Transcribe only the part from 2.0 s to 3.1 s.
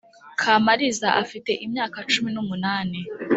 cumi n’umunani,